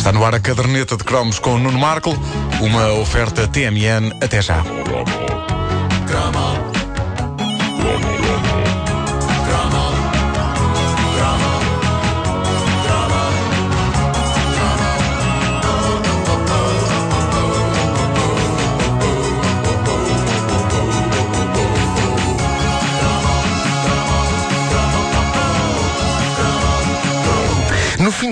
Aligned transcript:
Está 0.00 0.12
no 0.12 0.24
ar 0.24 0.34
a 0.34 0.40
caderneta 0.40 0.96
de 0.96 1.04
cromos 1.04 1.38
com 1.38 1.56
o 1.56 1.58
Nuno 1.58 1.78
Marco, 1.78 2.18
uma 2.62 2.90
oferta 2.94 3.46
TMN 3.46 4.16
até 4.22 4.40
já. 4.40 4.64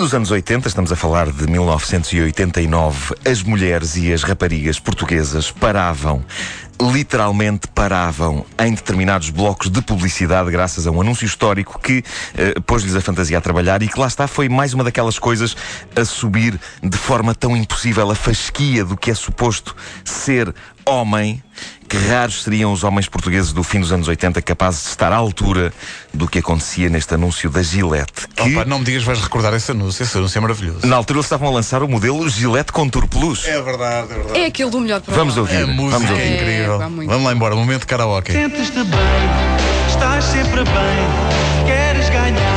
Dos 0.09 0.15
anos 0.15 0.31
80, 0.31 0.67
estamos 0.69 0.91
a 0.91 0.97
falar 0.97 1.31
de 1.31 1.47
1989, 1.47 3.15
as 3.27 3.43
mulheres 3.43 3.95
e 3.95 4.11
as 4.11 4.23
raparigas 4.23 4.81
portuguesas 4.81 5.51
paravam 5.51 6.25
literalmente 6.81 7.67
paravam 7.67 8.47
em 8.59 8.73
determinados 8.73 9.31
blocos 9.31 9.69
de 9.69 9.83
publicidade 9.83 10.51
graças 10.51 10.87
a 10.87 10.91
um 10.91 11.01
anúncio 11.01 11.27
histórico 11.27 11.81
que 11.81 11.99
uh, 11.99 12.63
pôs-lhes 12.63 12.95
a 12.95 13.01
fantasia 13.01 13.37
a 13.37 13.41
trabalhar 13.41 13.83
e 13.83 13.89
que 13.89 13.99
lá 13.99 14.07
está 14.07 14.29
foi 14.29 14.49
mais 14.49 14.73
uma 14.73 14.85
daquelas 14.85 15.19
coisas 15.19 15.57
a 15.97 16.05
subir 16.05 16.59
de 16.81 16.97
forma 16.97 17.35
tão 17.35 17.57
impossível 17.57 18.09
a 18.11 18.15
fasquia 18.15 18.85
do 18.85 18.97
que 18.97 19.11
é 19.11 19.15
suposto 19.15 19.75
ser 20.05 20.55
homem 20.89 21.43
que 21.89 21.97
raros 21.97 22.43
seriam 22.43 22.71
os 22.71 22.85
homens 22.85 23.09
portugueses 23.09 23.51
do 23.53 23.63
fim 23.63 23.81
dos 23.81 23.91
anos 23.93 24.09
80 24.09 24.43
capazes 24.43 24.83
de 24.85 24.89
estar 24.91 25.11
à 25.11 25.17
altura 25.17 25.73
do 26.13 26.29
que 26.29 26.39
acontecia 26.39 26.91
neste 26.91 27.15
anúncio 27.15 27.49
da 27.49 27.63
Gillette. 27.63 28.29
Que, 28.37 28.55
Opa, 28.57 28.65
não 28.67 28.79
me 28.81 28.85
digas, 28.85 29.03
vais 29.05 29.19
recordar 29.21 29.55
esse 29.55 29.71
anúncio. 29.71 30.03
Esse 30.03 30.19
anúncio 30.19 30.37
é 30.37 30.41
maravilhoso. 30.41 30.87
na 30.87 30.97
altura 30.97 31.19
eles 31.19 31.27
estavam 31.27 31.49
a 31.49 31.51
lançar 31.53 31.83
o 31.83 31.89
modelo 31.89 32.29
Gillette 32.29 32.73
Contour 32.73 33.09
Plus. 33.09 33.47
É 33.47 33.61
verdade, 33.63 34.13
é 34.13 34.15
verdade. 34.17 34.39
É 34.39 34.47
aquele 34.47 34.71
do 34.71 34.81
melhor 34.81 35.01
para 35.01 35.15
Vamos 35.15 35.37
ouvir. 35.39 35.63
A 35.63 35.67
música 35.67 35.99
Vamos 35.99 36.11
é 36.11 36.13
ouvir. 36.13 36.35
incrível. 36.35 36.75
É, 36.75 36.79
pá, 36.79 36.89
muito. 36.91 37.09
Vamos 37.09 37.25
lá 37.25 37.33
embora, 37.33 37.55
momento 37.57 37.81
de 37.81 37.87
karaoke. 37.87 38.33
Sentes-te 38.33 38.85
bem, 38.85 39.89
estás 39.89 40.25
sempre 40.27 40.65
bem, 40.65 41.65
queres 41.67 42.09
ganhar. 42.11 42.48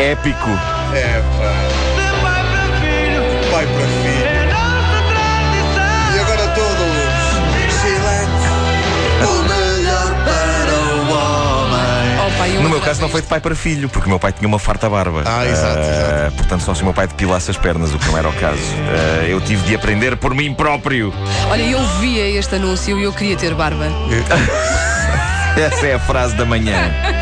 Épico. 0.00 0.48
É 0.94 1.22
pá, 1.38 1.52
De 2.00 2.06
pai 2.22 2.42
para 2.46 2.66
filho, 2.80 3.22
pai 3.50 3.66
para 3.66 3.86
filho. 3.86 4.26
é 4.26 4.46
nossa 4.46 4.98
tradição. 5.10 6.14
E 6.14 6.18
agora 6.20 6.48
todos. 6.54 7.00
Gillette, 7.82 8.46
o 9.26 9.42
melhor 9.42 10.08
para 10.24 10.74
o 10.96 11.12
homem. 11.12 12.58
Oh, 12.58 12.62
No 12.62 12.68
meu 12.70 12.80
caso 12.80 13.00
não 13.02 13.08
foi 13.10 13.20
de 13.20 13.26
pai 13.28 13.40
para 13.40 13.54
filho, 13.54 13.88
porque 13.90 14.06
o 14.06 14.08
meu 14.08 14.18
pai 14.18 14.32
tinha 14.32 14.48
uma 14.48 14.58
farta 14.58 14.88
barba. 14.88 15.22
Ah, 15.26 15.44
exato, 15.46 15.78
exato. 15.80 16.36
Portanto, 16.36 16.62
só 16.62 16.74
se 16.74 16.80
o 16.82 16.84
meu 16.86 16.94
pai 16.94 17.06
depilasse 17.06 17.50
as 17.50 17.56
pernas, 17.58 17.92
o 17.94 17.98
que 17.98 18.06
não 18.08 18.16
era 18.16 18.28
o 18.28 18.32
caso. 18.32 18.58
Ah, 19.20 19.24
eu 19.28 19.40
tive 19.40 19.62
de 19.66 19.74
aprender 19.76 20.16
por 20.16 20.34
mim 20.34 20.52
próprio. 20.54 21.12
Olha, 21.50 21.62
eu 21.62 21.80
via 22.00 22.26
este 22.38 22.54
anúncio 22.56 22.98
e 22.98 23.02
eu 23.04 23.12
queria 23.12 23.36
ter 23.36 23.54
barba. 23.54 23.84
Essa 25.56 25.86
é 25.88 25.94
a 25.94 25.98
frase 25.98 26.34
da 26.36 26.44
manhã. 26.44 26.74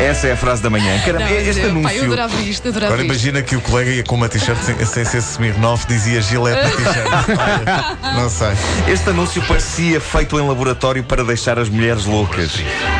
Essa 0.00 0.28
é 0.28 0.32
a 0.32 0.36
frase 0.36 0.62
da 0.62 0.70
manhã. 0.70 0.98
Caramba, 1.04 1.24
Não, 1.26 1.36
este 1.36 1.60
eu, 1.60 1.66
pá, 1.66 1.68
eu 1.68 1.70
anúncio. 1.80 2.04
adorava 2.04 2.40
isto, 2.40 2.68
adorava 2.68 2.86
Agora 2.94 3.02
isto. 3.02 3.12
imagina 3.12 3.42
que 3.42 3.54
o 3.56 3.60
colega 3.60 3.90
ia 3.90 4.02
com 4.02 4.14
uma 4.14 4.28
t-shirt 4.28 4.58
sem, 4.58 4.84
sem 4.86 5.04
ser 5.04 5.18
Smirnoff, 5.18 5.86
dizia 5.86 6.20
Gillette 6.22 6.62
na 6.62 6.70
t-shirt. 6.70 7.98
Não 8.16 8.30
sei. 8.30 8.48
Este 8.88 9.10
anúncio 9.10 9.42
parecia 9.42 10.00
feito 10.00 10.38
em 10.38 10.46
laboratório 10.48 11.04
para 11.04 11.22
deixar 11.22 11.58
as 11.58 11.68
mulheres 11.68 12.06
loucas. 12.06 12.52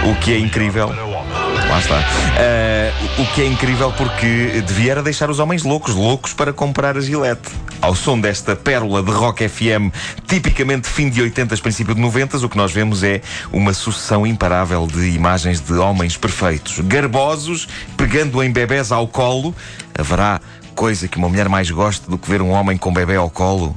O 0.05 0.15
que 0.17 0.33
é 0.35 0.39
incrível. 0.39 0.89
Lá 0.89 1.79
está. 1.79 1.97
Ah, 1.99 2.93
o 3.19 3.27
que 3.35 3.43
é 3.43 3.47
incrível 3.47 3.93
porque 3.97 4.63
devia 4.67 4.93
era 4.93 5.03
deixar 5.03 5.31
os 5.31 5.39
homens 5.39 5.63
loucos, 5.63 5.95
loucos 5.95 6.33
para 6.35 6.53
comprar 6.53 6.97
a 6.97 7.01
Gillette. 7.01 7.49
Ao 7.81 7.95
som 7.95 8.21
desta 8.21 8.55
pérola 8.55 9.03
de 9.03 9.11
rock 9.11 9.49
FM, 9.49 9.91
tipicamente 10.27 10.87
fim 10.87 11.09
de 11.09 11.23
80, 11.23 11.57
princípio 11.57 11.95
de 11.95 12.01
90, 12.01 12.37
o 12.39 12.49
que 12.49 12.57
nós 12.57 12.71
vemos 12.71 13.03
é 13.03 13.23
uma 13.51 13.73
sucessão 13.73 14.27
imparável 14.27 14.87
de 14.87 15.11
imagens 15.11 15.61
de 15.61 15.73
homens 15.73 16.15
perfeitos, 16.15 16.79
garbosos, 16.81 17.67
pegando 17.97 18.43
em 18.43 18.53
bebés 18.53 18.93
ao 18.93 19.09
colo. 19.09 19.55
Haverá 19.99 20.41
coisa 20.75 21.09
que 21.09 21.17
uma 21.17 21.29
mulher 21.29 21.49
mais 21.49 21.71
goste 21.71 22.09
do 22.09 22.19
que 22.19 22.29
ver 22.29 22.43
um 22.43 22.51
homem 22.51 22.77
com 22.77 22.93
bebê 22.93 23.17
ao 23.17 23.31
colo? 23.31 23.75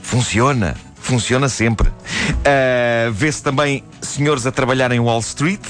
Funciona. 0.00 0.76
Funciona 0.94 1.48
sempre. 1.48 1.90
Ah, 2.44 3.10
vê-se 3.12 3.42
também 3.42 3.82
senhores 4.00 4.46
a 4.46 4.52
trabalhar 4.52 4.92
em 4.92 5.00
Wall 5.00 5.20
Street, 5.20 5.60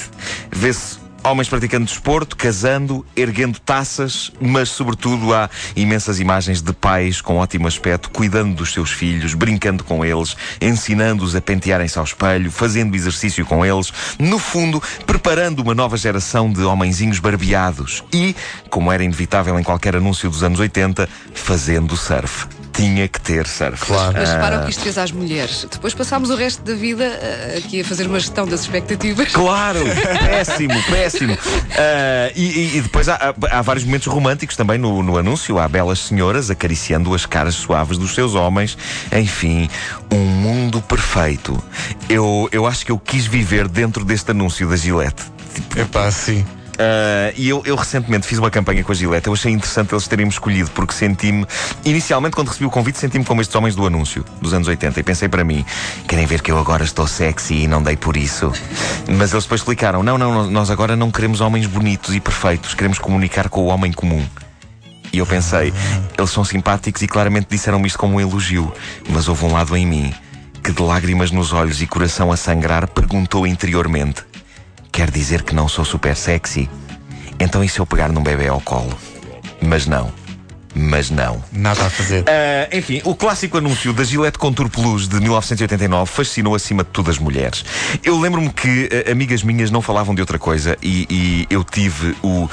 vê-se 0.53 0.99
homens 1.25 1.49
praticando 1.49 1.87
desporto, 1.87 2.37
casando, 2.37 3.05
erguendo 3.15 3.59
taças, 3.59 4.33
mas 4.41 4.69
sobretudo 4.69 5.35
há 5.35 5.49
imensas 5.77 6.21
imagens 6.21 6.63
de 6.63 6.73
pais 6.73 7.21
com 7.21 7.37
ótimo 7.37 7.67
aspecto, 7.67 8.11
cuidando 8.11 8.55
dos 8.55 8.73
seus 8.73 8.91
filhos, 8.91 9.35
brincando 9.35 9.85
com 9.85 10.05
eles, 10.05 10.37
ensinando-os 10.61 11.35
a 11.35 11.41
pentearem-se 11.41 11.99
ao 11.99 12.05
espelho, 12.05 12.51
fazendo 12.51 12.95
exercício 12.95 13.45
com 13.45 13.65
eles, 13.65 13.93
no 14.19 14.39
fundo, 14.39 14.83
preparando 15.07 15.61
uma 15.61 15.75
nova 15.75 15.97
geração 15.97 16.53
de 16.53 16.63
homenzinhos 16.63 17.19
barbeados 17.19 18.03
e, 18.13 18.35
como 18.69 18.91
era 18.91 19.05
inevitável 19.05 19.59
em 19.59 19.63
qualquer 19.63 19.97
anúncio 19.97 20.31
dos 20.31 20.43
anos 20.43 20.61
80, 20.61 21.09
fazendo 21.35 21.97
surf. 21.97 22.60
Tinha 22.73 23.09
que 23.09 23.21
ter 23.21 23.47
surf. 23.47 23.85
Claro. 23.85 24.15
Mas 24.17 24.31
Ah. 24.31 24.35
repara 24.35 24.61
o 24.61 24.65
que 24.65 24.71
isto 24.71 24.83
fez 24.83 24.97
às 24.97 25.11
mulheres. 25.13 25.67
Depois 25.71 25.93
passámos 25.93 26.31
o 26.31 26.37
resto 26.37 26.63
da 26.63 26.75
vida 26.75 27.05
ah, 27.05 27.59
aqui 27.59 27.81
a 27.81 27.85
fazer 27.85 28.07
uma 28.07 28.19
gestão 28.19 28.47
das 28.47 28.61
expectativas. 28.63 29.33
Claro, 29.33 29.81
péssimo, 30.25 30.75
péssimo. 30.91 31.37
Ah, 31.77 32.31
e, 32.35 32.77
e- 32.77 32.81
depois 32.81 33.09
há, 33.09 33.35
há- 33.51 33.63
vários 33.63 33.85
momentos 33.85 34.07
românticos 34.07 34.57
também 34.57 34.79
no, 34.79 35.03
no 35.03 35.19
anúncio. 35.19 35.59
Há 35.59 35.69
belas 35.69 35.99
senhoras 35.99 36.51
acariciando 36.51 37.13
as 37.15 37.27
caras 37.27 37.55
suaves 37.55 37.99
dos 37.99 38.15
seus 38.15 38.35
homens. 38.35 38.79
Enfim, 39.13 39.69
um 40.13 40.19
mundo 40.19 40.81
perfeito. 40.81 41.63
Eu, 42.09 42.49
eu 42.53 42.67
acho 42.67 42.87
que 42.87 42.93
eu 42.93 42.99
quis 42.99 43.27
viver 43.27 43.69
dentro 43.69 44.05
deste 44.05 44.31
anúncio 44.31 44.69
da 44.69 44.77
Gillette. 44.77 45.23
Epá, 45.77 46.11
sim. 46.11 46.47
Ah, 46.81 47.31
e 47.37 47.47
eu, 47.47 47.63
eu 47.67 47.77
recentemente 47.77 48.27
fiz 48.27 48.39
uma 48.39 48.51
campanha 48.51 48.83
com 48.83 48.91
a 48.91 48.95
Gillette. 48.95 49.27
Eu 49.27 49.35
achei 49.35 49.53
interessante 49.53 49.93
eles 49.93 50.09
terem-me 50.09 50.33
escolhido, 50.33 50.71
porque 50.71 50.95
senti-me. 50.95 51.47
Inicialmente, 51.85 52.35
quando 52.35 52.49
recebi 52.49 52.65
o 52.65 52.71
convite, 52.71 52.99
senti-me 52.99 53.23
como 53.23 53.43
estes 53.43 53.55
homens 53.55 53.77
do 53.77 53.87
anúncio 53.87 54.25
dos 54.41 54.55
anos 54.55 54.67
80. 54.67 54.99
E 54.99 55.03
pensei 55.03 55.29
para 55.29 55.45
mim: 55.45 55.63
querem 56.09 56.25
ver 56.25 56.41
que 56.41 56.51
eu 56.51 56.59
agora 56.59 56.83
estou 56.83 57.07
sexy 57.07 57.65
e 57.65 57.69
não 57.69 57.83
dei 57.83 57.99
por 57.99 58.17
isso. 58.17 58.51
Mas 59.07 59.33
eles 59.33 59.45
depois 59.45 59.61
explicaram: 59.61 60.03
não, 60.03 60.17
não, 60.17 60.51
nós 60.51 60.71
agora 60.71 60.97
não 60.97 61.11
queremos 61.11 61.43
homens 61.43 61.67
bonitos 61.67 62.15
e 62.15 62.21
perfeitos, 62.21 62.73
queremos 62.73 62.99
comunicar 62.99 63.51
com 63.51 63.61
o 63.61 63.67
homem 63.67 63.93
comum. 63.93 64.25
E 65.13 65.19
eu 65.19 65.27
pensei: 65.27 65.75
eles 66.17 66.31
são 66.31 66.47
simpáticos 66.47 67.03
e 67.03 67.07
claramente 67.07 67.49
disseram-me 67.51 67.89
isto 67.89 67.99
como 67.99 68.15
um 68.15 68.21
elogio. 68.21 68.73
Mas 69.11 69.29
houve 69.29 69.45
um 69.45 69.53
lado 69.53 69.77
em 69.77 69.87
mim 69.87 70.15
que, 70.65 70.73
de 70.73 70.81
lágrimas 70.81 71.31
nos 71.31 71.53
olhos 71.53 71.83
e 71.83 71.87
coração 71.87 72.33
a 72.33 72.39
sangrar, 72.39 72.89
perguntou 72.89 73.47
interiormente: 73.47 74.30
Quer 75.01 75.11
dizer 75.11 75.45
que 75.45 75.55
não 75.55 75.67
sou 75.67 75.83
super 75.83 76.15
sexy? 76.15 76.69
Então 77.39 77.65
e 77.65 77.69
se 77.71 77.79
eu 77.79 77.87
pegar 77.87 78.13
num 78.13 78.23
bebê 78.23 78.49
ao 78.49 78.61
colo? 78.61 78.95
Mas 79.59 79.87
não. 79.87 80.13
Mas 80.75 81.09
não. 81.09 81.43
Nada 81.51 81.87
a 81.87 81.89
fazer. 81.89 82.23
Ah, 82.29 82.69
enfim, 82.71 83.01
o 83.07 83.15
clássico 83.15 83.57
anúncio 83.57 83.95
da 83.95 84.05
Gillette 84.05 84.39
Contour 84.39 84.69
Plus 84.69 85.09
de 85.09 85.19
1989 85.19 86.05
fascinou 86.05 86.55
acima 86.55 86.85
de 86.85 86.91
tudo 86.91 87.11
as 87.11 87.19
mulheres. 87.19 87.65
Eu 88.05 88.21
lembro-me 88.21 88.51
que 88.51 88.91
ah, 88.93 89.11
amigas 89.11 89.43
minhas 89.43 89.71
não 89.71 89.81
falavam 89.81 90.15
de 90.15 90.21
outra 90.21 90.39
coisa 90.39 90.77
e, 90.83 91.07
e 91.09 91.47
eu 91.49 91.65
tive 91.65 92.15
o. 92.23 92.47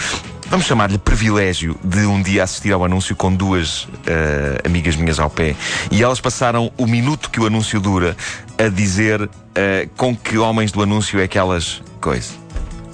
Vamos 0.49 0.65
chamar-lhe 0.65 0.97
privilégio 0.97 1.77
de 1.83 2.05
um 2.05 2.21
dia 2.21 2.45
assistir 2.45 2.71
ao 2.71 2.85
anúncio 2.85 3.13
com 3.13 3.35
duas 3.35 3.89
ah, 4.07 4.65
amigas 4.65 4.95
minhas 4.95 5.19
ao 5.19 5.29
pé. 5.29 5.53
E 5.91 6.01
elas 6.01 6.21
passaram 6.21 6.71
o 6.77 6.87
minuto 6.87 7.29
que 7.29 7.41
o 7.41 7.45
anúncio 7.45 7.77
dura 7.81 8.15
a 8.57 8.69
dizer 8.69 9.21
ah, 9.53 9.89
com 9.97 10.15
que 10.15 10.37
homens 10.37 10.71
do 10.71 10.81
anúncio 10.81 11.19
é 11.19 11.27
que 11.27 11.37
elas. 11.37 11.81
coisa. 11.99 12.46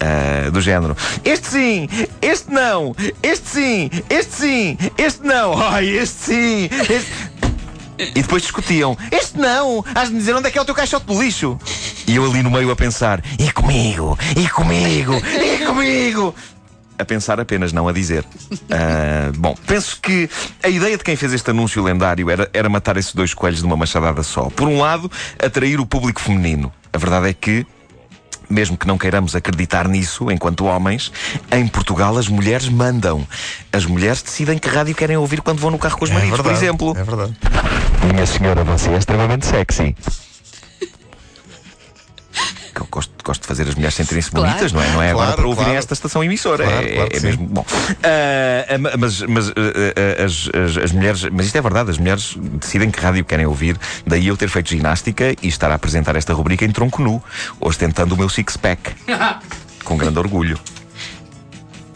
Ah, 0.03 0.49
do 0.49 0.59
género. 0.59 0.97
Este 1.23 1.47
sim, 1.47 1.89
este 2.21 2.51
não, 2.51 2.93
este 3.21 3.49
sim, 3.49 3.89
este 4.09 4.35
sim, 4.35 4.77
este 4.97 5.25
não, 5.25 5.55
ai, 5.63 5.87
este 5.87 6.25
sim, 6.25 6.69
este... 6.89 7.33
E 7.97 8.21
depois 8.21 8.41
discutiam: 8.41 8.97
Este 9.11 9.37
não, 9.37 9.85
has 9.95 10.09
de 10.09 10.15
me 10.15 10.19
dizer 10.19 10.35
onde 10.35 10.47
é 10.47 10.51
que 10.51 10.57
é 10.57 10.61
o 10.61 10.65
teu 10.65 10.75
caixote 10.75 11.05
do 11.05 11.21
lixo. 11.21 11.57
E 12.07 12.15
eu 12.15 12.25
ali 12.25 12.43
no 12.43 12.51
meio 12.51 12.69
a 12.71 12.75
pensar: 12.75 13.23
E 13.39 13.49
comigo, 13.51 14.17
e 14.35 14.49
comigo, 14.49 15.13
e 15.13 15.65
comigo. 15.65 16.35
A 16.97 17.05
pensar 17.05 17.39
apenas, 17.39 17.71
não 17.71 17.87
a 17.87 17.93
dizer. 17.93 18.25
Ah, 18.69 19.31
bom, 19.37 19.55
penso 19.67 19.99
que 20.01 20.27
a 20.63 20.67
ideia 20.67 20.97
de 20.97 21.03
quem 21.03 21.15
fez 21.15 21.31
este 21.31 21.51
anúncio 21.51 21.83
lendário 21.83 22.29
era, 22.29 22.49
era 22.51 22.67
matar 22.67 22.97
esses 22.97 23.13
dois 23.13 23.33
coelhos 23.33 23.61
numa 23.61 23.77
machadada 23.77 24.23
só. 24.23 24.45
Por 24.45 24.67
um 24.67 24.79
lado, 24.79 25.11
atrair 25.37 25.79
o 25.79 25.85
público 25.85 26.19
feminino. 26.19 26.73
A 26.91 26.97
verdade 26.97 27.29
é 27.29 27.33
que 27.33 27.65
mesmo 28.49 28.77
que 28.77 28.87
não 28.87 28.97
queiramos 28.97 29.35
acreditar 29.35 29.87
nisso, 29.87 30.31
enquanto 30.31 30.65
homens, 30.65 31.11
em 31.51 31.67
Portugal 31.67 32.17
as 32.17 32.27
mulheres 32.27 32.69
mandam. 32.69 33.27
As 33.71 33.85
mulheres 33.85 34.21
decidem 34.21 34.57
que 34.57 34.67
rádio 34.67 34.95
querem 34.95 35.17
ouvir 35.17 35.41
quando 35.41 35.59
vão 35.59 35.71
no 35.71 35.79
carro 35.79 35.97
com 35.97 36.05
os 36.05 36.11
maridos, 36.11 36.39
por 36.41 36.51
exemplo. 36.51 36.93
É 36.97 37.03
verdade. 37.03 37.35
Minha 38.11 38.25
senhora, 38.25 38.63
você 38.63 38.89
é 38.89 38.97
extremamente 38.97 39.45
sexy. 39.45 39.95
Que 42.73 42.81
eu 42.81 42.87
gosto, 42.89 43.12
gosto 43.23 43.41
de 43.41 43.47
fazer 43.47 43.67
as 43.67 43.75
mulheres 43.75 43.95
sentirem-se 43.95 44.31
Claro. 44.31 44.47
bonitas, 44.47 44.71
não 44.71 44.81
é? 44.81 44.91
Não 44.91 45.01
é 45.01 45.09
agora 45.11 45.25
Claro, 45.27 45.37
para 45.37 45.47
ouvirem 45.47 45.65
claro. 45.65 45.79
esta 45.79 45.93
estação 45.93 46.23
emissora. 46.23 46.63
Claro, 46.65 46.87
é 46.87 47.17
é 47.17 47.19
mesmo 47.19 47.47
bom. 47.47 47.65
Ah, 48.03 48.97
mas 48.97 49.21
mas 49.21 49.49
ah, 49.49 50.23
as, 50.23 50.49
as, 50.53 50.83
as 50.83 50.91
mulheres, 50.91 51.23
mas 51.31 51.45
isto 51.47 51.57
é 51.57 51.61
verdade, 51.61 51.91
as 51.91 51.97
mulheres 51.97 52.35
decidem 52.59 52.91
que 52.91 52.99
rádio 52.99 53.23
querem 53.25 53.45
ouvir, 53.45 53.77
daí 54.05 54.27
eu 54.27 54.37
ter 54.37 54.49
feito 54.49 54.69
ginástica 54.69 55.33
e 55.41 55.47
estar 55.47 55.71
a 55.71 55.75
apresentar 55.75 56.15
esta 56.15 56.33
rubrica 56.33 56.65
em 56.65 56.71
tronco 56.71 57.01
nu, 57.01 57.23
ostentando 57.59 58.15
o 58.15 58.17
meu 58.17 58.29
six-pack. 58.29 58.91
com 59.83 59.97
grande 59.97 60.19
orgulho. 60.19 60.57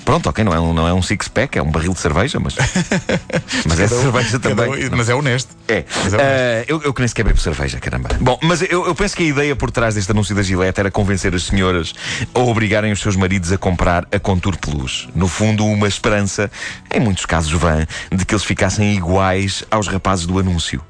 Pronto, 0.07 0.29
ok, 0.29 0.41
não 0.41 0.53
é 0.53 0.59
um, 0.61 0.73
não 0.73 0.87
é 0.87 0.93
um 0.93 1.01
six-pack, 1.01 1.57
é 1.57 1.61
um 1.61 1.69
barril 1.69 1.91
de 1.93 1.99
cerveja, 1.99 2.39
mas. 2.39 2.55
mas 3.67 3.77
é 3.77 3.89
cerveja 3.89 4.39
também. 4.39 4.87
um- 4.87 4.95
mas 4.95 5.09
é 5.09 5.13
honesto. 5.13 5.53
É. 5.67 5.83
Mas 6.01 6.13
é 6.13 6.17
honesto. 6.17 6.31
Ah, 6.31 6.65
eu, 6.65 6.81
eu 6.83 6.93
que 6.93 7.01
nem 7.01 7.09
sequer 7.09 7.25
bebo 7.25 7.37
cerveja, 7.37 7.77
caramba. 7.77 8.07
Bom, 8.21 8.39
mas 8.41 8.61
eu, 8.61 8.87
eu 8.87 8.95
penso 8.95 9.17
que 9.17 9.23
a 9.23 9.25
ideia 9.25 9.53
por 9.53 9.69
trás 9.69 9.95
deste 9.95 10.09
anúncio 10.09 10.33
da 10.33 10.41
Gillette 10.41 10.79
era 10.79 10.89
convencer 10.89 11.35
as 11.35 11.43
senhoras 11.43 11.91
a 12.33 12.39
obrigarem 12.39 12.89
os 12.93 13.01
seus 13.01 13.17
maridos 13.17 13.51
a 13.51 13.57
comprar 13.57 14.07
a 14.09 14.17
Contour 14.17 14.55
Plus. 14.57 15.09
No 15.13 15.27
fundo, 15.27 15.65
uma 15.65 15.89
esperança, 15.89 16.49
em 16.89 17.01
muitos 17.01 17.25
casos 17.25 17.51
vã, 17.51 17.85
de 18.09 18.25
que 18.25 18.33
eles 18.33 18.45
ficassem 18.45 18.95
iguais 18.95 19.65
aos 19.69 19.89
rapazes 19.89 20.25
do 20.25 20.39
anúncio. 20.39 20.81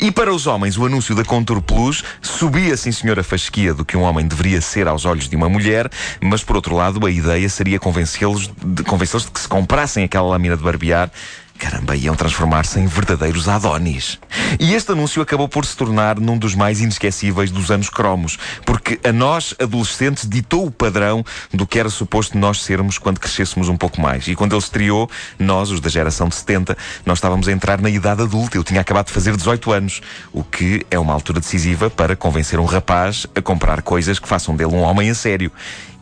E 0.00 0.10
para 0.10 0.32
os 0.32 0.46
homens, 0.46 0.76
o 0.76 0.86
anúncio 0.86 1.14
da 1.14 1.24
Contour 1.24 1.60
Plus 1.62 2.02
subia, 2.20 2.76
sim 2.76 2.92
senhor, 2.92 3.18
a 3.18 3.22
fasquia 3.22 3.74
do 3.74 3.84
que 3.84 3.96
um 3.96 4.02
homem 4.02 4.26
deveria 4.26 4.60
ser 4.60 4.88
aos 4.88 5.04
olhos 5.04 5.28
de 5.28 5.36
uma 5.36 5.48
mulher, 5.48 5.90
mas 6.20 6.42
por 6.42 6.56
outro 6.56 6.74
lado, 6.74 7.04
a 7.06 7.10
ideia 7.10 7.48
seria 7.48 7.78
convencê-los 7.78 8.50
de, 8.64 8.82
convencê-los 8.84 9.24
de 9.24 9.30
que 9.30 9.40
se 9.40 9.48
comprassem 9.48 10.04
aquela 10.04 10.28
lâmina 10.28 10.56
de 10.56 10.62
barbear 10.62 11.10
Caramba, 11.58 11.94
iam 11.96 12.16
transformar-se 12.16 12.80
em 12.80 12.86
verdadeiros 12.86 13.48
Adonis. 13.48 14.18
E 14.58 14.74
este 14.74 14.92
anúncio 14.92 15.22
acabou 15.22 15.48
por 15.48 15.64
se 15.64 15.76
tornar 15.76 16.18
num 16.18 16.36
dos 16.36 16.54
mais 16.54 16.80
inesquecíveis 16.80 17.50
dos 17.50 17.70
anos 17.70 17.88
cromos, 17.88 18.38
porque 18.66 18.98
a 19.04 19.12
nós, 19.12 19.54
adolescentes, 19.60 20.28
ditou 20.28 20.66
o 20.66 20.70
padrão 20.70 21.24
do 21.52 21.66
que 21.66 21.78
era 21.78 21.88
suposto 21.88 22.36
nós 22.36 22.62
sermos 22.62 22.98
quando 22.98 23.20
crescêssemos 23.20 23.68
um 23.68 23.76
pouco 23.76 24.00
mais. 24.00 24.26
E 24.26 24.34
quando 24.34 24.52
ele 24.52 24.62
estreou, 24.62 25.08
nós, 25.38 25.70
os 25.70 25.80
da 25.80 25.88
geração 25.88 26.28
de 26.28 26.34
70, 26.34 26.76
nós 27.06 27.18
estávamos 27.18 27.46
a 27.46 27.52
entrar 27.52 27.80
na 27.80 27.88
idade 27.88 28.22
adulta. 28.22 28.56
Eu 28.56 28.64
tinha 28.64 28.80
acabado 28.80 29.06
de 29.06 29.12
fazer 29.12 29.36
18 29.36 29.72
anos, 29.72 30.00
o 30.32 30.42
que 30.42 30.84
é 30.90 30.98
uma 30.98 31.12
altura 31.12 31.40
decisiva 31.40 31.88
para 31.88 32.16
convencer 32.16 32.58
um 32.58 32.64
rapaz 32.64 33.26
a 33.34 33.40
comprar 33.40 33.80
coisas 33.82 34.18
que 34.18 34.28
façam 34.28 34.56
dele 34.56 34.74
um 34.74 34.80
homem 34.80 35.08
a 35.08 35.14
sério. 35.14 35.52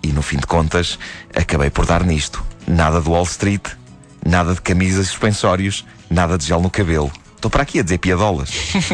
E 0.03 0.09
no 0.09 0.23
fim 0.23 0.39
de 0.39 0.47
contas, 0.47 0.99
acabei 1.35 1.71
por 1.71 1.87
dar 1.87 2.03
nisto. 2.05 2.43
Nada 2.67 3.01
do 3.01 3.11
Wall 3.13 3.25
Street, 3.25 3.63
Nada 4.25 4.55
de 4.55 4.61
camisas 4.61 5.07
e 5.07 5.09
suspensórios, 5.09 5.85
nada 6.11 6.39
de 6.39 6.47
gel 6.47 6.61
no 6.61 6.71
cabelo. 6.71 7.11
Estou 7.43 7.51
para 7.51 7.65
aqui 7.65 7.81
a 7.81 7.83
dizer 7.83 7.99
piadolas. 7.99 8.51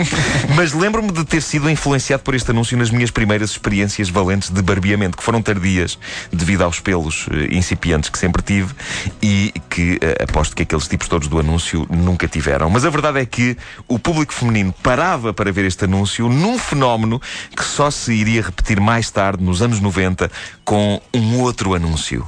Mas 0.57 0.73
lembro-me 0.73 1.13
de 1.13 1.23
ter 1.23 1.43
sido 1.43 1.69
influenciado 1.69 2.23
por 2.23 2.35
este 2.35 2.51
anúncio 2.51 2.79
nas 2.79 2.91
minhas 2.91 3.11
primeiras 3.11 3.51
experiências 3.51 4.09
valentes 4.09 4.49
de 4.49 4.63
barbeamento, 4.63 5.19
que 5.19 5.23
foram 5.23 5.43
tardias 5.43 5.99
devido 6.33 6.63
aos 6.63 6.81
pelos 6.81 7.27
eh, 7.31 7.55
incipientes 7.55 8.09
que 8.09 8.19
sempre 8.19 8.41
tive 8.41 8.75
e 9.21 9.53
que 9.69 9.99
eh, 10.01 10.25
aposto 10.25 10.57
que 10.57 10.63
aqueles 10.63 10.89
tipos 10.89 11.09
todos 11.09 11.29
do 11.29 11.39
anúncio 11.39 11.87
nunca 11.91 12.27
tiveram. 12.27 12.71
Mas 12.71 12.87
a 12.87 12.91
verdade 12.91 13.21
é 13.21 13.27
que 13.27 13.55
o 13.87 13.99
público 13.99 14.33
feminino 14.33 14.75
parava 14.83 15.35
para 15.35 15.53
ver 15.53 15.67
este 15.67 15.85
anúncio 15.85 16.27
num 16.27 16.59
fenómeno 16.59 17.21
que 17.55 17.63
só 17.63 17.91
se 17.91 18.15
iria 18.15 18.41
repetir 18.41 18.81
mais 18.81 19.11
tarde, 19.11 19.45
nos 19.45 19.61
anos 19.61 19.79
90, 19.79 20.31
com 20.65 20.99
um 21.13 21.39
outro 21.41 21.75
anúncio. 21.75 22.27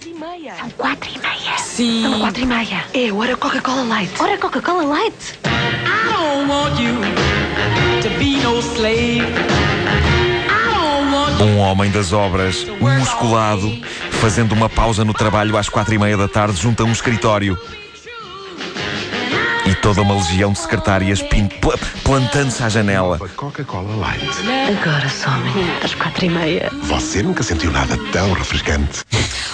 São 0.00 0.08
quatro 0.08 0.08
e 0.08 0.14
meia. 0.14 0.54
São 0.56 0.70
quatro 0.70 1.10
e 1.10 1.18
meia. 1.18 1.58
Sim. 1.58 2.02
São 2.02 2.20
quatro 2.20 2.42
e 2.42 2.46
meia. 2.46 2.84
É 2.94 3.12
hora 3.12 3.36
Coca-Cola 3.36 3.82
Light. 3.82 4.10
Ora, 4.18 4.38
Coca-Cola 4.38 4.82
Light. 4.84 5.38
I 5.44 6.12
don't 6.12 6.50
want 6.50 6.80
you 6.80 6.94
to 8.00 8.08
be 8.18 8.42
no 8.42 8.60
slave. 8.60 9.26
I 10.48 10.72
don't 10.72 11.12
want 11.12 11.40
Um 11.42 11.58
homem 11.58 11.90
das 11.90 12.14
obras, 12.14 12.66
musculado, 12.80 13.70
fazendo 14.12 14.52
uma 14.52 14.70
pausa 14.70 15.04
no 15.04 15.12
trabalho 15.12 15.58
às 15.58 15.68
quatro 15.68 15.92
e 15.92 15.98
meia 15.98 16.16
da 16.16 16.28
tarde 16.28 16.58
junto 16.58 16.82
a 16.82 16.86
um 16.86 16.92
escritório. 16.92 17.58
E 19.66 19.74
toda 19.74 20.00
uma 20.00 20.14
legião 20.14 20.52
de 20.52 20.58
secretárias 20.60 21.22
plantando-se 22.02 22.62
à 22.62 22.68
janela. 22.70 23.18
Coca-Cola 23.36 23.94
Light. 23.96 24.24
Agora 24.80 25.08
só 25.10 25.28
amanhã, 25.28 25.68
às 25.84 25.94
quatro 25.94 26.24
e 26.24 26.30
meia. 26.30 26.70
Você 26.84 27.22
nunca 27.22 27.42
sentiu 27.42 27.70
nada 27.70 27.98
tão 28.10 28.32
refrescante. 28.32 29.04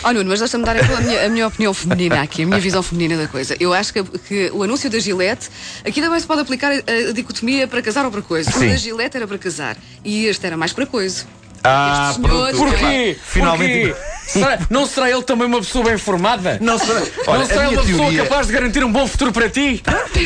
Oh 0.08 0.12
Nuno, 0.12 0.30
mas 0.30 0.38
deixa-me 0.38 0.64
dar 0.64 0.76
a 0.76 1.00
minha, 1.00 1.26
a 1.26 1.28
minha 1.28 1.48
opinião 1.48 1.74
feminina 1.74 2.22
aqui, 2.22 2.44
a 2.44 2.46
minha 2.46 2.60
visão 2.60 2.80
feminina 2.80 3.20
da 3.20 3.26
coisa. 3.26 3.56
Eu 3.58 3.74
acho 3.74 3.92
que, 3.92 4.04
que 4.04 4.50
o 4.54 4.62
anúncio 4.62 4.88
da 4.88 5.00
Gillette, 5.00 5.48
aqui 5.84 6.00
também 6.00 6.20
se 6.20 6.26
pode 6.26 6.42
aplicar 6.42 6.70
a, 6.70 7.08
a 7.10 7.12
dicotomia 7.12 7.66
para 7.66 7.82
casar 7.82 8.04
ou 8.04 8.10
para 8.12 8.22
coisa. 8.22 8.48
Sim. 8.52 8.66
O 8.66 8.70
da 8.70 8.76
Gillette 8.76 9.16
era 9.16 9.26
para 9.26 9.36
casar 9.38 9.76
e 10.04 10.26
este 10.26 10.46
era 10.46 10.56
mais 10.56 10.72
para 10.72 10.86
coisa. 10.86 11.24
Ah, 11.64 12.14
pronto. 12.22 12.56
Porquê? 12.56 13.16
Finalmente- 13.20 13.88
Porquê? 13.88 14.16
Será- 14.26 14.58
não 14.70 14.86
será 14.86 15.10
ele 15.10 15.22
também 15.22 15.46
uma 15.46 15.58
pessoa 15.58 15.84
bem 15.84 15.98
formada? 15.98 16.58
Não 16.60 16.78
será, 16.78 17.00
não 17.00 17.06
olha, 17.28 17.46
será 17.46 17.62
a 17.62 17.66
ele 17.66 17.76
uma 17.76 17.82
pessoa 17.82 17.98
teoria, 18.02 18.22
capaz 18.24 18.46
de 18.48 18.52
garantir 18.52 18.84
um 18.84 18.90
bom 18.92 19.06
futuro 19.06 19.32
para 19.32 19.48
ti? 19.48 19.82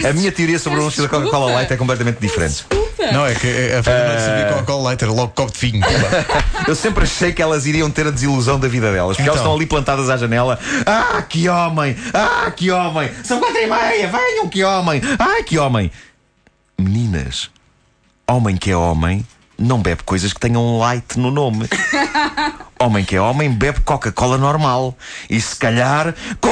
a 0.08 0.12
minha 0.12 0.32
teoria 0.32 0.58
sobre 0.58 0.78
o 0.78 0.82
anúncio 0.82 1.02
da 1.02 1.08
Coca-Cola 1.08 1.30
Desculpa. 1.46 1.54
Light 1.54 1.72
é 1.72 1.76
completamente 1.76 2.18
diferente. 2.18 2.64
Não, 3.12 3.26
é 3.26 3.34
que 3.34 3.46
a 3.72 3.82
Fernanda 3.82 4.16
uh... 4.16 4.24
sabia 4.24 4.44
Coca-Cola 4.52 4.82
Light 4.84 5.02
era 5.02 5.12
logo 5.12 5.32
copo 5.34 5.52
de 5.52 5.58
vinho. 5.58 5.84
Eu 6.66 6.74
sempre 6.74 7.04
achei 7.04 7.32
que 7.32 7.42
elas 7.42 7.66
iriam 7.66 7.90
ter 7.90 8.06
a 8.06 8.10
desilusão 8.10 8.58
da 8.58 8.68
vida 8.68 8.92
delas, 8.92 9.16
porque 9.16 9.22
Então. 9.22 9.34
elas 9.34 9.40
estão 9.40 9.54
ali 9.54 9.66
plantadas 9.66 10.08
à 10.10 10.16
janela. 10.16 10.58
Ah, 10.86 11.22
que 11.22 11.48
homem! 11.48 11.96
Ah, 12.14 12.50
que 12.50 12.70
homem! 12.70 13.10
São 13.24 13.38
quatro 13.38 13.58
e 13.58 13.66
meia! 13.66 14.08
Venham, 14.08 14.48
que 14.48 14.62
homem! 14.64 15.00
Ah, 15.18 15.42
que 15.44 15.58
homem! 15.58 15.90
Meninas, 16.78 17.50
homem 18.26 18.56
que 18.56 18.70
é 18.70 18.76
homem 18.76 19.24
não 19.60 19.80
bebe 19.80 20.02
coisas 20.04 20.32
que 20.32 20.40
tenham 20.40 20.64
um 20.64 20.78
light 20.78 21.18
no 21.18 21.30
nome. 21.30 21.68
Homem 22.80 23.04
que 23.04 23.14
é 23.14 23.20
homem 23.20 23.50
bebe 23.52 23.80
Coca-Cola 23.80 24.38
normal. 24.38 24.96
E 25.28 25.38
se 25.38 25.54
calhar, 25.54 26.14
com 26.40 26.48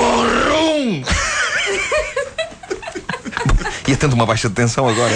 E 3.88 3.94
atendo 3.94 4.14
uma 4.14 4.26
baixa 4.26 4.50
de 4.50 4.54
tensão 4.54 4.86
agora. 4.86 5.14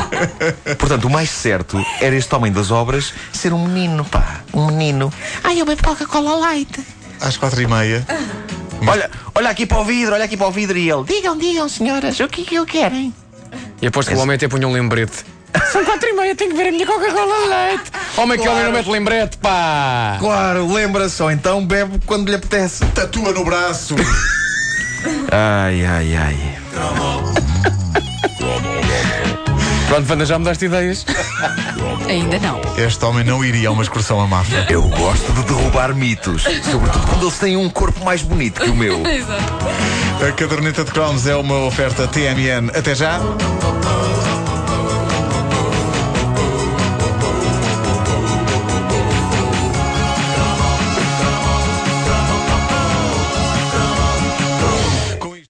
Portanto, 0.78 1.04
o 1.04 1.10
mais 1.10 1.28
certo 1.28 1.84
era 2.00 2.16
este 2.16 2.34
homem 2.34 2.50
das 2.50 2.70
obras 2.70 3.12
ser 3.30 3.52
um 3.52 3.68
menino, 3.68 4.06
pá. 4.06 4.40
Um 4.54 4.68
menino. 4.68 5.12
Ai, 5.44 5.60
eu 5.60 5.66
bebo 5.66 5.82
Coca-Cola 5.82 6.34
Light. 6.36 6.80
Às 7.20 7.36
quatro 7.36 7.60
e 7.60 7.66
meia. 7.66 8.06
Olha, 8.86 9.10
olha 9.34 9.50
aqui 9.50 9.66
para 9.66 9.80
o 9.80 9.84
vidro, 9.84 10.14
olha 10.14 10.24
aqui 10.24 10.34
para 10.34 10.46
o 10.46 10.50
vidro 10.50 10.78
e 10.78 10.90
ele. 10.90 11.04
Digam, 11.04 11.36
digam, 11.36 11.68
senhoras, 11.68 12.18
o 12.20 12.26
que 12.26 12.40
é 12.40 12.44
que 12.46 12.54
eu 12.54 12.64
querem? 12.64 13.12
E 13.82 13.86
aposto 13.86 14.08
que 14.08 14.16
o 14.16 14.20
homem 14.20 14.36
até 14.36 14.48
punha 14.48 14.66
um 14.66 14.72
lembrete. 14.72 15.22
São 15.70 15.84
quatro 15.84 16.08
e 16.08 16.14
meia, 16.14 16.34
tenho 16.34 16.52
que 16.52 16.56
ver 16.56 16.68
a 16.68 16.72
minha 16.72 16.86
Coca-Cola 16.86 17.46
Light. 17.48 17.82
Homem 18.16 18.38
que 18.38 18.48
homem 18.48 18.64
não 18.64 18.72
mete 18.72 18.88
lembrete, 18.88 19.36
pá. 19.36 20.16
Claro, 20.18 20.72
lembra-se, 20.72 21.22
ou 21.22 21.30
então 21.30 21.66
bebe 21.66 22.00
quando 22.06 22.30
lhe 22.30 22.36
apetece. 22.36 22.82
Tatua 22.94 23.30
no 23.32 23.44
braço. 23.44 23.94
Ai, 25.32 25.84
ai, 25.84 26.14
ai. 26.14 27.49
Pronto, 29.90 30.08
Wanda, 30.08 30.24
já 30.24 30.38
me 30.38 30.44
daste 30.44 30.66
ideias. 30.66 31.04
Ainda 32.08 32.38
não. 32.38 32.60
Este 32.78 33.04
homem 33.04 33.24
não 33.24 33.44
iria 33.44 33.70
a 33.70 33.72
uma 33.72 33.82
excursão 33.82 34.20
a 34.20 34.26
Mafra. 34.26 34.64
Eu 34.70 34.82
gosto 34.82 35.32
de 35.32 35.42
derrubar 35.42 35.92
mitos, 35.96 36.44
sobretudo 36.44 37.06
quando 37.08 37.22
eles 37.24 37.38
têm 37.40 37.56
um 37.56 37.68
corpo 37.68 38.04
mais 38.04 38.22
bonito 38.22 38.60
que 38.60 38.70
o 38.70 38.76
meu. 38.76 39.02
Exato. 39.04 39.52
A 40.28 40.30
caderneta 40.30 40.84
de 40.84 40.92
cromos 40.92 41.26
é 41.26 41.34
uma 41.34 41.64
oferta 41.64 42.06
TMN. 42.06 42.70
Até 42.72 42.94
já. 42.94 43.18